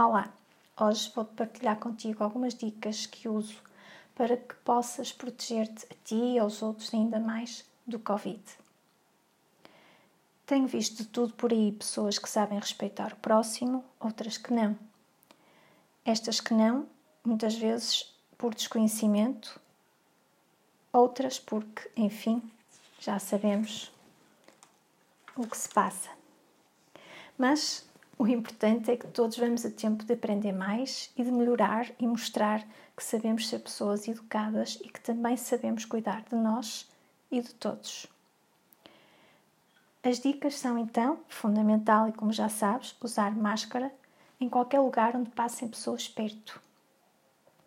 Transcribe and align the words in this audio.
Olá, 0.00 0.32
hoje 0.80 1.10
vou 1.12 1.24
partilhar 1.24 1.76
contigo 1.76 2.22
algumas 2.22 2.54
dicas 2.54 3.04
que 3.04 3.28
uso 3.28 3.60
para 4.14 4.36
que 4.36 4.54
possas 4.64 5.10
proteger-te 5.10 5.86
a 5.86 5.94
ti 6.04 6.14
e 6.14 6.38
aos 6.38 6.62
outros 6.62 6.94
ainda 6.94 7.18
mais 7.18 7.64
do 7.84 7.98
Covid. 7.98 8.40
Tenho 10.46 10.68
visto 10.68 10.98
de 10.98 11.08
tudo 11.08 11.34
por 11.34 11.50
aí 11.50 11.72
pessoas 11.72 12.16
que 12.16 12.30
sabem 12.30 12.60
respeitar 12.60 13.12
o 13.12 13.16
próximo, 13.16 13.84
outras 13.98 14.38
que 14.38 14.52
não. 14.52 14.78
Estas 16.04 16.40
que 16.40 16.54
não, 16.54 16.86
muitas 17.24 17.56
vezes 17.56 18.14
por 18.38 18.54
desconhecimento, 18.54 19.60
outras 20.92 21.40
porque, 21.40 21.90
enfim, 21.96 22.40
já 23.00 23.18
sabemos 23.18 23.90
o 25.34 25.44
que 25.44 25.56
se 25.58 25.68
passa. 25.68 26.10
Mas 27.36 27.87
o 28.18 28.26
importante 28.26 28.90
é 28.90 28.96
que 28.96 29.06
todos 29.06 29.38
vamos 29.38 29.64
a 29.64 29.70
tempo 29.70 30.04
de 30.04 30.12
aprender 30.12 30.52
mais 30.52 31.10
e 31.16 31.22
de 31.22 31.30
melhorar 31.30 31.86
e 32.00 32.06
mostrar 32.06 32.66
que 32.96 33.04
sabemos 33.04 33.48
ser 33.48 33.60
pessoas 33.60 34.08
educadas 34.08 34.76
e 34.82 34.88
que 34.88 35.00
também 35.00 35.36
sabemos 35.36 35.84
cuidar 35.84 36.24
de 36.28 36.34
nós 36.34 36.90
e 37.30 37.40
de 37.40 37.54
todos. 37.54 38.08
As 40.02 40.18
dicas 40.18 40.56
são 40.56 40.76
então 40.76 41.20
fundamental 41.28 42.08
e 42.08 42.12
como 42.12 42.32
já 42.32 42.48
sabes, 42.48 42.96
usar 43.00 43.36
máscara 43.36 43.92
em 44.40 44.48
qualquer 44.48 44.80
lugar 44.80 45.14
onde 45.14 45.30
passem 45.30 45.68
pessoas 45.68 46.08
perto. 46.08 46.60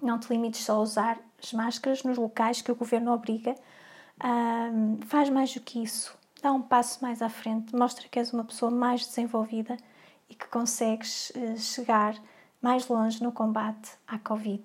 Não 0.02 0.20
te 0.20 0.34
limites 0.34 0.65
só 0.65 0.73
a 0.73 0.79
usar 0.79 1.20
as 1.41 1.54
máscaras 1.54 2.04
nos 2.04 2.18
locais 2.18 2.62
que 2.62 2.71
o 2.71 2.76
governo 2.76 3.13
obriga. 3.13 3.55
Um, 4.23 4.99
faz 5.05 5.29
mais 5.29 5.54
do 5.54 5.62
que 5.62 5.81
isso. 5.81 6.18
Dá 6.41 6.52
um 6.52 6.62
passo 6.62 7.02
mais 7.02 7.21
à 7.21 7.29
frente, 7.29 7.76
mostra 7.76 8.07
que 8.09 8.20
és 8.20 8.34
uma 8.34 8.43
pessoa 8.43 8.71
mais 8.71 9.05
desenvolvida 9.05 9.77
e 10.31 10.34
que 10.34 10.48
consegues 10.48 11.30
eh, 11.35 11.58
chegar 11.58 12.16
mais 12.62 12.88
longe 12.88 13.21
no 13.21 13.34
combate 13.34 13.91
à 14.08 14.17
Covid. 14.17 14.63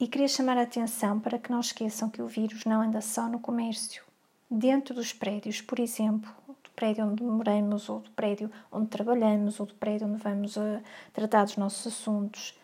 E 0.00 0.08
queria 0.08 0.26
chamar 0.26 0.58
a 0.58 0.62
atenção 0.62 1.20
para 1.20 1.38
que 1.38 1.50
não 1.50 1.60
esqueçam 1.60 2.10
que 2.10 2.20
o 2.20 2.26
vírus 2.26 2.64
não 2.64 2.82
anda 2.82 3.00
só 3.00 3.28
no 3.28 3.38
comércio. 3.38 4.02
Dentro 4.50 4.96
dos 4.96 5.12
prédios, 5.12 5.60
por 5.60 5.78
exemplo, 5.78 6.28
do 6.48 6.70
prédio 6.74 7.06
onde 7.06 7.22
moramos, 7.22 7.88
ou 7.88 8.00
do 8.00 8.10
prédio 8.10 8.50
onde 8.72 8.88
trabalhamos, 8.88 9.60
ou 9.60 9.66
do 9.66 9.74
prédio 9.74 10.08
onde 10.08 10.20
vamos 10.20 10.56
uh, 10.56 10.82
tratar 11.12 11.44
dos 11.44 11.56
nossos 11.56 11.86
assuntos, 11.86 12.58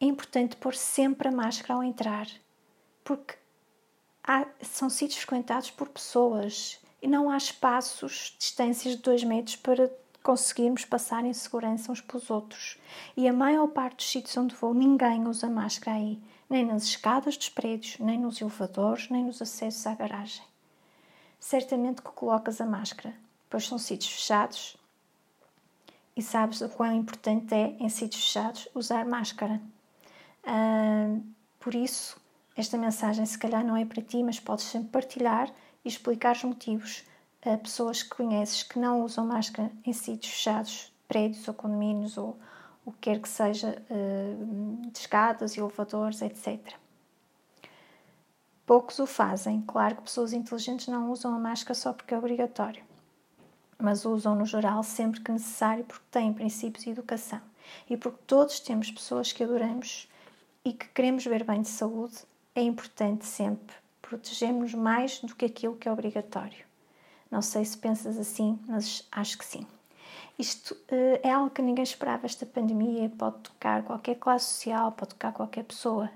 é 0.00 0.06
importante 0.06 0.56
pôr 0.56 0.74
sempre 0.74 1.28
a 1.28 1.32
máscara 1.32 1.74
ao 1.74 1.84
entrar, 1.84 2.26
porque 3.04 3.34
há, 4.24 4.44
são 4.60 4.90
sítios 4.90 5.22
frequentados 5.22 5.70
por 5.70 5.88
pessoas 5.88 6.80
e 7.00 7.06
não 7.06 7.30
há 7.30 7.36
espaços, 7.36 8.34
distâncias 8.36 8.96
de 8.96 9.02
dois 9.02 9.22
metros 9.22 9.54
para 9.54 9.88
conseguirmos 10.22 10.84
passar 10.84 11.24
em 11.24 11.32
segurança 11.32 11.90
uns 11.90 12.00
pelos 12.00 12.30
outros. 12.30 12.78
E 13.16 13.28
a 13.28 13.32
maior 13.32 13.68
parte 13.68 13.96
dos 13.96 14.10
sítios 14.10 14.36
onde 14.36 14.54
vou, 14.54 14.72
ninguém 14.72 15.26
usa 15.26 15.48
máscara 15.48 15.96
aí, 15.96 16.20
nem 16.48 16.64
nas 16.64 16.84
escadas 16.84 17.36
dos 17.36 17.48
prédios, 17.48 17.98
nem 17.98 18.18
nos 18.18 18.40
elevadores, 18.40 19.08
nem 19.10 19.24
nos 19.24 19.42
acessos 19.42 19.86
à 19.86 19.94
garagem. 19.94 20.44
Certamente 21.40 22.02
que 22.02 22.10
colocas 22.10 22.60
a 22.60 22.66
máscara, 22.66 23.14
pois 23.50 23.66
são 23.66 23.78
sítios 23.78 24.12
fechados 24.12 24.76
e 26.16 26.22
sabes 26.22 26.60
o 26.60 26.68
quão 26.68 26.94
importante 26.94 27.54
é, 27.54 27.76
em 27.80 27.88
sítios 27.88 28.24
fechados, 28.24 28.68
usar 28.74 29.04
máscara. 29.04 29.60
Uh, 30.44 31.22
por 31.58 31.74
isso, 31.74 32.20
esta 32.56 32.76
mensagem 32.76 33.24
se 33.24 33.38
calhar 33.38 33.64
não 33.64 33.76
é 33.76 33.84
para 33.84 34.02
ti, 34.02 34.22
mas 34.22 34.38
podes 34.38 34.66
sempre 34.66 34.90
partilhar 34.90 35.50
e 35.84 35.88
explicar 35.88 36.36
os 36.36 36.44
motivos 36.44 37.04
a 37.44 37.56
pessoas 37.56 38.02
que 38.02 38.10
conheces 38.10 38.62
que 38.62 38.78
não 38.78 39.02
usam 39.02 39.26
máscara 39.26 39.70
em 39.84 39.92
sítios 39.92 40.32
fechados, 40.32 40.92
prédios 41.08 41.46
ou 41.48 41.54
condomínios 41.54 42.16
ou 42.16 42.38
o 42.84 42.92
que 42.92 42.98
quer 43.00 43.20
que 43.20 43.28
seja, 43.28 43.82
eh, 43.90 44.34
de 44.90 44.98
escadas, 44.98 45.56
elevadores, 45.56 46.22
etc. 46.22 46.74
Poucos 48.66 48.98
o 48.98 49.06
fazem. 49.06 49.62
Claro 49.62 49.96
que 49.96 50.02
pessoas 50.02 50.32
inteligentes 50.32 50.88
não 50.88 51.10
usam 51.10 51.34
a 51.34 51.38
máscara 51.38 51.74
só 51.74 51.92
porque 51.92 52.14
é 52.14 52.18
obrigatório, 52.18 52.82
mas 53.78 54.04
usam 54.04 54.34
no 54.34 54.46
geral 54.46 54.82
sempre 54.82 55.20
que 55.20 55.32
necessário 55.32 55.84
porque 55.84 56.04
têm 56.10 56.32
princípios 56.32 56.84
de 56.84 56.90
educação 56.90 57.40
e 57.88 57.96
porque 57.96 58.18
todos 58.26 58.60
temos 58.60 58.90
pessoas 58.90 59.32
que 59.32 59.44
adoramos 59.44 60.08
e 60.64 60.72
que 60.72 60.88
queremos 60.88 61.24
ver 61.24 61.44
bem 61.44 61.62
de 61.62 61.68
saúde, 61.68 62.18
é 62.54 62.62
importante 62.62 63.24
sempre 63.24 63.74
protegermos 64.00 64.74
mais 64.74 65.20
do 65.20 65.34
que 65.34 65.44
aquilo 65.44 65.76
que 65.76 65.88
é 65.88 65.92
obrigatório. 65.92 66.71
Não 67.32 67.40
sei 67.40 67.64
se 67.64 67.78
pensas 67.78 68.18
assim, 68.18 68.58
mas 68.68 69.08
acho 69.10 69.38
que 69.38 69.44
sim. 69.46 69.66
Isto 70.38 70.74
uh, 70.74 71.18
é 71.22 71.32
algo 71.32 71.48
que 71.48 71.62
ninguém 71.62 71.82
esperava. 71.82 72.26
Esta 72.26 72.44
pandemia 72.44 73.08
pode 73.08 73.38
tocar 73.38 73.82
qualquer 73.84 74.16
classe 74.16 74.52
social, 74.52 74.92
pode 74.92 75.14
tocar 75.14 75.32
qualquer 75.32 75.64
pessoa. 75.64 76.10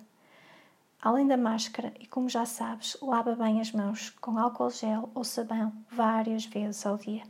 Além 1.01 1.27
da 1.27 1.39
máscara, 1.39 1.95
e 1.99 2.07
como 2.07 2.29
já 2.29 2.45
sabes, 2.45 2.99
lava 3.01 3.35
bem 3.35 3.63
as 3.63 3.73
mãos 3.73 4.11
com 4.21 4.39
álcool 4.39 4.69
gel 4.69 5.09
ou 5.15 5.25
sabão 5.25 5.73
várias 5.91 6.45
vezes 6.45 6.85
ao 6.85 6.99
dia. 6.99 7.23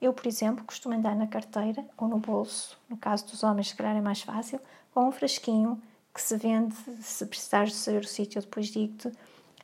Eu, 0.00 0.12
por 0.12 0.26
exemplo, 0.26 0.64
costumo 0.64 0.96
andar 0.96 1.14
na 1.14 1.28
carteira 1.28 1.86
ou 1.96 2.08
no 2.08 2.18
bolso, 2.18 2.76
no 2.88 2.96
caso 2.96 3.24
dos 3.26 3.44
homens, 3.44 3.68
se 3.68 3.76
calhar 3.76 3.94
é 3.94 4.00
mais 4.00 4.22
fácil, 4.22 4.60
com 4.92 5.06
um 5.06 5.12
frasquinho 5.12 5.80
que 6.12 6.20
se 6.20 6.36
vende, 6.36 6.74
se 7.02 7.24
precisares 7.24 7.70
de 7.70 7.78
saber 7.78 8.02
o 8.02 8.08
sítio, 8.08 8.40
depois 8.40 8.66
digo-te, 8.66 9.12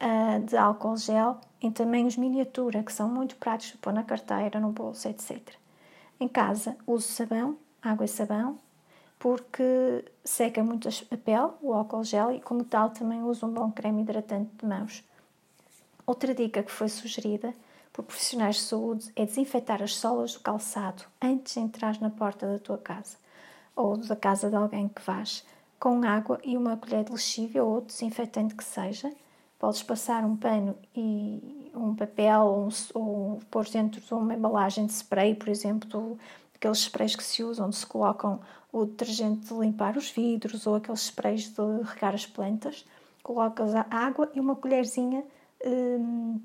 uh, 0.02 0.44
de 0.44 0.56
álcool 0.56 0.96
gel 0.96 1.38
em 1.60 1.70
tamanhos 1.70 2.16
miniatura, 2.16 2.82
que 2.82 2.92
são 2.92 3.08
muito 3.08 3.36
práticos 3.36 3.72
de 3.72 3.78
pôr 3.78 3.92
na 3.92 4.02
carteira, 4.02 4.58
no 4.58 4.72
bolso, 4.72 5.08
etc. 5.08 5.40
Em 6.18 6.28
casa, 6.28 6.76
uso 6.86 7.06
sabão, 7.08 7.56
água 7.80 8.04
e 8.04 8.08
sabão, 8.08 8.58
porque 9.18 10.04
seca 10.24 10.62
muito 10.64 10.88
a 10.88 11.16
pele, 11.16 11.52
o 11.62 11.72
álcool 11.72 12.02
gel, 12.02 12.32
e 12.32 12.40
como 12.40 12.64
tal 12.64 12.90
também 12.90 13.22
uso 13.22 13.46
um 13.46 13.52
bom 13.52 13.70
creme 13.70 14.02
hidratante 14.02 14.50
de 14.58 14.66
mãos. 14.66 15.04
Outra 16.04 16.34
dica 16.34 16.62
que 16.62 16.72
foi 16.72 16.88
sugerida 16.88 17.54
por 17.92 18.04
profissionais 18.04 18.56
de 18.56 18.62
saúde 18.62 19.12
é 19.14 19.24
desinfetar 19.24 19.82
as 19.82 19.94
solas 19.94 20.34
do 20.34 20.40
calçado 20.40 21.04
antes 21.20 21.54
de 21.54 21.60
entrar 21.60 22.00
na 22.00 22.10
porta 22.10 22.46
da 22.46 22.58
tua 22.58 22.78
casa 22.78 23.16
ou 23.76 23.96
da 23.96 24.16
casa 24.16 24.50
de 24.50 24.56
alguém 24.56 24.88
que 24.88 25.02
vais, 25.02 25.44
com 25.78 26.02
água 26.04 26.40
e 26.42 26.56
uma 26.56 26.76
colher 26.76 27.04
de 27.04 27.12
lexívia 27.12 27.64
ou 27.64 27.80
desinfetante 27.80 28.54
que 28.54 28.64
seja, 28.64 29.12
Podes 29.62 29.80
passar 29.80 30.24
um 30.24 30.34
pano 30.34 30.74
e 30.92 31.70
um 31.72 31.94
papel 31.94 32.40
ou, 32.40 32.68
ou 32.94 33.40
pôr 33.48 33.64
dentro 33.66 34.00
de 34.00 34.12
uma 34.12 34.34
embalagem 34.34 34.86
de 34.86 34.92
spray, 34.92 35.36
por 35.36 35.48
exemplo, 35.48 36.18
aqueles 36.52 36.78
sprays 36.78 37.14
que 37.14 37.22
se 37.22 37.44
usam, 37.44 37.66
onde 37.66 37.76
se 37.76 37.86
colocam 37.86 38.40
o 38.72 38.84
detergente 38.84 39.46
de 39.46 39.54
limpar 39.54 39.96
os 39.96 40.10
vidros 40.10 40.66
ou 40.66 40.74
aqueles 40.74 41.02
sprays 41.02 41.48
de 41.50 41.62
regar 41.84 42.12
as 42.12 42.26
plantas. 42.26 42.84
Colocas 43.22 43.72
a 43.72 43.86
água 43.88 44.28
e 44.34 44.40
uma 44.40 44.56
colherzinha 44.56 45.22
hum, 45.64 46.40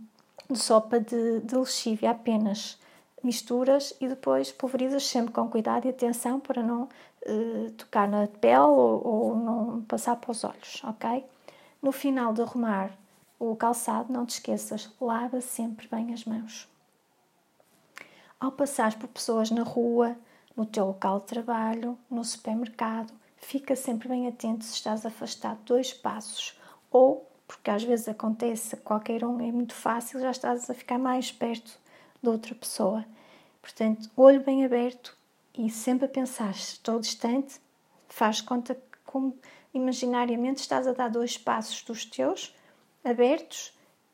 de 0.48 0.60
sopa 0.60 1.00
de, 1.00 1.40
de 1.40 1.56
lexívia 1.56 2.12
apenas. 2.12 2.78
Misturas 3.24 3.96
e 4.00 4.08
depois 4.08 4.52
pulverizas 4.52 5.08
sempre 5.08 5.34
com 5.34 5.50
cuidado 5.50 5.88
e 5.88 5.90
atenção 5.90 6.40
para 6.40 6.62
não 6.62 6.84
uh, 6.84 7.72
tocar 7.72 8.08
na 8.08 8.28
pele 8.28 8.60
ou, 8.60 9.08
ou 9.08 9.36
não 9.36 9.82
passar 9.88 10.18
para 10.18 10.30
os 10.30 10.44
olhos, 10.44 10.84
ok? 10.84 11.26
No 11.82 11.92
final 11.92 12.32
de 12.32 12.44
arrumar 12.44 12.92
o 13.40 13.56
calçado, 13.56 14.12
não 14.12 14.26
te 14.26 14.32
esqueças, 14.32 14.90
lava 15.00 15.42
sempre 15.42 15.88
bem 15.88 16.14
as 16.14 16.26
mãos. 16.26 16.68
Ao 18.40 18.52
passar 18.52 18.98
por 18.98 19.08
pessoas 19.08 19.50
na 19.50 19.64
rua, 19.64 20.16
no 20.56 20.66
teu 20.66 20.86
local 20.86 21.20
de 21.20 21.28
trabalho, 21.28 21.98
no 22.10 22.24
supermercado, 22.24 23.14
fica 23.38 23.76
sempre 23.76 24.08
bem 24.08 24.28
atento 24.28 24.64
se 24.64 24.74
estás 24.74 25.06
afastado 25.06 25.60
dois 25.66 25.94
passos 25.94 26.60
ou, 26.92 27.30
porque 27.48 27.70
às 27.70 27.84
vezes 27.84 28.08
acontece, 28.08 28.76
qualquer 28.78 29.24
um 29.24 29.40
é 29.40 29.52
muito 29.52 29.74
fácil, 29.74 30.20
já 30.20 30.32
estás 30.32 30.70
a 30.70 30.74
ficar 30.74 30.98
mais 30.98 31.32
perto 31.32 31.80
de 32.22 32.30
outra 32.30 32.56
pessoa. 32.56 33.06
Portanto, 33.62 34.10
olho 34.16 34.44
bem 34.44 34.66
aberto 34.66 35.16
e 35.58 35.70
sempre 35.70 36.06
a 36.06 36.10
pensar, 36.10 36.52
estou 36.52 37.00
distante, 37.00 37.60
faz 38.08 38.42
conta 38.42 38.76
que 38.76 38.98
como 39.06 39.38
imaginariamente 39.74 40.62
estás 40.62 40.88
a 40.88 40.94
dar 40.94 41.10
dois 41.10 41.38
passos 41.38 41.82
dos 41.84 42.06
teus 42.06 42.56
abertos 43.08 43.74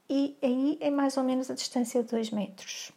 e 0.09 0.37
aí 0.41 0.77
é 0.79 0.89
mais 0.89 1.17
ou 1.17 1.23
menos 1.23 1.49
a 1.49 1.55
distância 1.55 2.03
de 2.03 2.09
2 2.09 2.31
metros. 2.31 2.91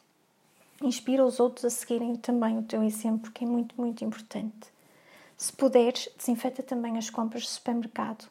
Inspira 0.83 1.25
os 1.25 1.41
outros 1.41 1.65
a 1.65 1.71
seguirem 1.71 2.17
também 2.17 2.59
o 2.59 2.63
teu 2.63 2.83
exemplo, 2.83 3.33
que 3.33 3.45
é 3.45 3.47
muito, 3.47 3.75
muito 3.81 4.05
importante. 4.05 4.69
Se 5.37 5.53
puderes, 5.53 6.09
desinfeta 6.17 6.63
também 6.63 6.99
as 6.99 7.09
compras 7.09 7.45
do 7.45 7.49
supermercado. 7.49 8.29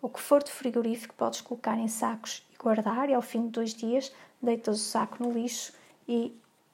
O 0.00 0.08
que 0.08 0.20
for 0.20 0.42
de 0.42 0.50
frigorífico 0.50 1.14
podes 1.14 1.40
colocar 1.40 1.76
em 1.76 1.88
sacos 1.88 2.46
e 2.52 2.56
guardar, 2.56 3.10
e 3.10 3.14
ao 3.14 3.22
fim 3.22 3.42
de 3.42 3.48
dois 3.48 3.74
dias 3.74 4.12
deitas 4.40 4.80
o 4.80 4.84
saco 4.84 5.22
no 5.22 5.32
lixo 5.32 5.72
e 6.06 6.32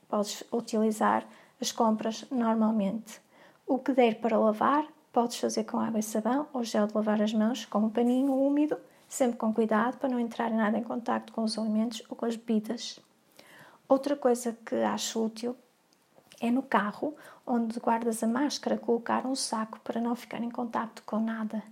podes 0.09 0.45
utilizar 0.53 1.27
as 1.61 1.73
compras 1.73 2.27
normalmente. 2.31 3.21
O 3.67 3.79
que 3.79 3.93
der 3.93 4.17
para 4.21 4.39
lavar, 4.39 4.87
podes 5.11 5.39
fazer 5.39 5.65
com 5.65 5.79
água 5.79 6.01
e 6.01 6.03
sabão 6.03 6.47
ou 6.53 6.63
gel 6.63 6.87
de 6.87 6.95
lavar 6.95 7.23
as 7.23 7.33
mãos 7.33 7.65
com 7.65 7.79
um 7.79 7.91
paninho 7.91 8.35
úmido 8.35 8.77
sempre 9.15 9.37
com 9.37 9.55
cuidado 9.55 9.97
para 9.97 10.09
não 10.09 10.19
entrar 10.19 10.51
nada 10.51 10.77
em 10.77 10.83
contato 10.83 11.33
com 11.33 11.45
os 11.45 11.57
alimentos 11.57 12.03
ou 12.09 12.17
com 12.17 12.27
as 12.27 12.35
bebidas. 12.35 12.99
Outra 13.89 14.17
coisa 14.17 14.57
que 14.67 14.75
acho 14.75 15.25
útil 15.25 15.57
É 16.41 16.51
no 16.51 16.65
carro 16.65 17.15
onde 17.47 17.79
guardas 17.79 18.25
a 18.25 18.27
máscara 18.27 18.77
colocar 18.77 19.25
um 19.25 19.37
saco 19.37 19.79
para 19.81 20.01
não 20.01 20.17
ficar 20.17 20.43
em 20.43 20.51
contato 20.51 21.01
com 21.07 21.21
nada, 21.21 21.63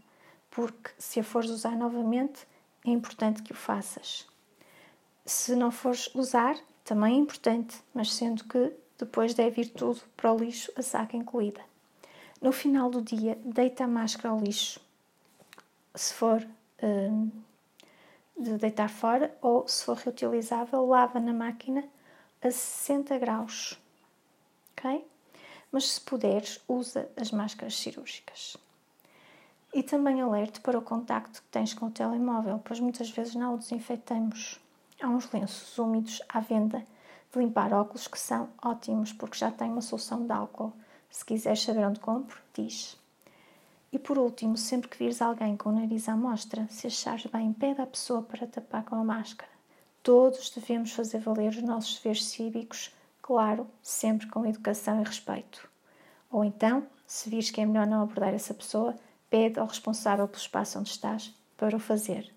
porque 0.52 0.90
se 0.96 1.18
a 1.18 1.24
fores 1.24 1.50
usar 1.50 1.76
novamente, 1.76 2.46
é 2.86 2.90
importante 2.90 3.42
que 3.42 3.52
o 3.52 3.56
faças. 3.56 4.24
Se 5.26 5.56
não 5.56 5.72
fores 5.72 6.14
usar, 6.14 6.56
também 6.84 7.16
é 7.16 7.18
importante, 7.18 7.82
mas 7.92 8.12
sendo 8.14 8.44
que 8.44 8.72
depois 8.96 9.34
deve 9.34 9.62
ir 9.62 9.70
tudo 9.70 10.00
para 10.16 10.32
o 10.32 10.38
lixo, 10.38 10.72
a 10.76 10.82
saca 10.82 11.16
incluída. 11.16 11.60
No 12.40 12.52
final 12.52 12.88
do 12.88 13.02
dia, 13.02 13.36
deita 13.44 13.82
a 13.82 13.88
máscara 13.88 14.28
ao 14.28 14.38
lixo. 14.38 14.80
Se 15.94 16.14
for 16.14 16.46
de 18.38 18.58
deitar 18.58 18.88
fora 18.88 19.36
ou 19.40 19.66
se 19.68 19.84
for 19.84 19.96
reutilizável, 19.96 20.86
lava 20.86 21.20
na 21.20 21.32
máquina 21.32 21.84
a 22.42 22.50
60 22.50 23.18
graus. 23.18 23.78
Ok? 24.72 25.06
Mas 25.70 25.92
se 25.92 26.00
puderes, 26.00 26.60
usa 26.68 27.08
as 27.16 27.30
máscaras 27.30 27.78
cirúrgicas. 27.78 28.56
E 29.72 29.82
também 29.82 30.20
alerte 30.20 30.60
para 30.60 30.78
o 30.78 30.82
contacto 30.82 31.40
que 31.40 31.48
tens 31.48 31.72
com 31.72 31.86
o 31.86 31.90
telemóvel, 31.90 32.60
pois 32.62 32.78
muitas 32.78 33.08
vezes 33.10 33.34
não 33.34 33.54
o 33.54 33.58
desinfetamos. 33.58 34.60
Há 35.00 35.08
uns 35.08 35.30
lenços 35.32 35.78
úmidos 35.78 36.20
à 36.28 36.40
venda 36.40 36.84
de 37.32 37.38
limpar 37.38 37.72
óculos 37.72 38.06
que 38.06 38.18
são 38.18 38.50
ótimos 38.62 39.12
porque 39.12 39.38
já 39.38 39.50
têm 39.50 39.70
uma 39.70 39.80
solução 39.80 40.26
de 40.26 40.32
álcool. 40.32 40.72
Se 41.10 41.24
quiseres 41.24 41.62
saber 41.62 41.86
onde 41.86 42.00
compro, 42.00 42.38
diz. 42.52 43.00
E 43.92 43.98
por 43.98 44.16
último, 44.16 44.56
sempre 44.56 44.88
que 44.88 44.96
vires 44.96 45.20
alguém 45.20 45.54
com 45.54 45.68
o 45.68 45.72
nariz 45.72 46.08
à 46.08 46.16
mostra, 46.16 46.66
se 46.70 46.86
achares 46.86 47.26
bem, 47.26 47.52
pede 47.52 47.82
à 47.82 47.86
pessoa 47.86 48.22
para 48.22 48.46
tapar 48.46 48.84
com 48.84 48.96
a 48.96 49.04
máscara. 49.04 49.52
Todos 50.02 50.48
devemos 50.48 50.92
fazer 50.92 51.18
valer 51.18 51.50
os 51.50 51.62
nossos 51.62 51.96
deveres 51.96 52.24
cívicos, 52.24 52.90
claro, 53.20 53.68
sempre 53.82 54.26
com 54.28 54.46
educação 54.46 55.00
e 55.00 55.04
respeito. 55.04 55.68
Ou 56.30 56.42
então, 56.42 56.86
se 57.06 57.28
vires 57.28 57.50
que 57.50 57.60
é 57.60 57.66
melhor 57.66 57.86
não 57.86 58.02
abordar 58.02 58.32
essa 58.32 58.54
pessoa, 58.54 58.96
pede 59.28 59.60
ao 59.60 59.66
responsável 59.66 60.26
pelo 60.26 60.40
espaço 60.40 60.78
onde 60.78 60.88
estás 60.88 61.34
para 61.58 61.76
o 61.76 61.80
fazer. 61.80 62.32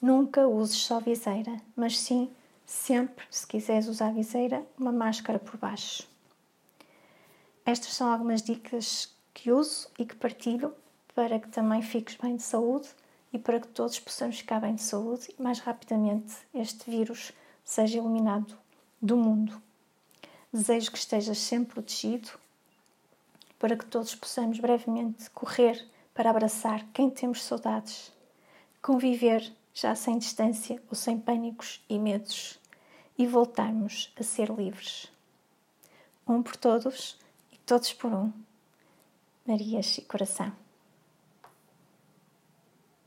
Nunca 0.00 0.46
uses 0.46 0.76
só 0.76 1.00
viseira, 1.00 1.60
mas 1.74 1.98
sim, 1.98 2.30
sempre, 2.64 3.24
se 3.28 3.44
quiseres 3.44 3.88
usar 3.88 4.12
viseira, 4.12 4.64
uma 4.78 4.92
máscara 4.92 5.40
por 5.40 5.56
baixo. 5.56 6.06
Estas 7.66 7.94
são 7.94 8.10
algumas 8.10 8.40
dicas 8.40 9.12
que 9.38 9.52
uso 9.52 9.88
e 9.96 10.04
que 10.04 10.16
partilho 10.16 10.74
para 11.14 11.38
que 11.38 11.48
também 11.48 11.80
fiques 11.80 12.16
bem 12.16 12.34
de 12.34 12.42
saúde 12.42 12.88
e 13.32 13.38
para 13.38 13.60
que 13.60 13.68
todos 13.68 14.00
possamos 14.00 14.38
ficar 14.38 14.60
bem 14.60 14.74
de 14.74 14.82
saúde 14.82 15.32
e 15.38 15.40
mais 15.40 15.60
rapidamente 15.60 16.34
este 16.52 16.90
vírus 16.90 17.30
seja 17.64 17.98
eliminado 17.98 18.58
do 19.00 19.16
mundo. 19.16 19.62
Desejo 20.52 20.90
que 20.90 20.98
estejas 20.98 21.38
sempre 21.38 21.74
protegido 21.74 22.30
para 23.60 23.76
que 23.76 23.86
todos 23.86 24.12
possamos 24.16 24.58
brevemente 24.58 25.30
correr 25.30 25.86
para 26.12 26.30
abraçar 26.30 26.84
quem 26.92 27.08
temos 27.08 27.44
saudades, 27.44 28.12
conviver 28.82 29.52
já 29.72 29.94
sem 29.94 30.18
distância 30.18 30.82
ou 30.88 30.96
sem 30.96 31.16
pânicos 31.16 31.80
e 31.88 31.96
medos 31.96 32.58
e 33.16 33.24
voltarmos 33.24 34.12
a 34.18 34.22
ser 34.24 34.50
livres. 34.50 35.12
Um 36.26 36.42
por 36.42 36.56
todos 36.56 37.16
e 37.52 37.56
todos 37.58 37.92
por 37.92 38.12
um. 38.12 38.47
Marias 39.48 39.96
e 39.96 40.02
Coração. 40.02 40.67